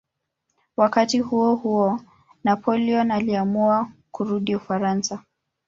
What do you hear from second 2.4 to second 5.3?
Napoleon aliamua kurudi Ufaransa.